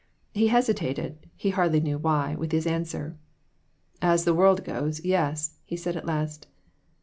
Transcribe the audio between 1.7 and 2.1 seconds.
knew